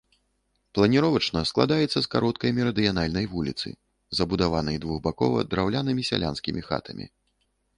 [0.77, 3.69] Планіровачна складаецца з кароткай мерыдыянальнай вуліцы,
[4.21, 7.05] забудаванай двухбакова драўлянымі сялянскімі хатамі.